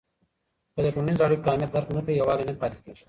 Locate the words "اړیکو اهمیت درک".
1.27-1.89